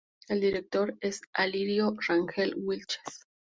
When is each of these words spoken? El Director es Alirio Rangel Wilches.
El 0.27 0.41
Director 0.41 0.97
es 0.99 1.21
Alirio 1.31 1.95
Rangel 2.07 2.55
Wilches. 2.57 3.27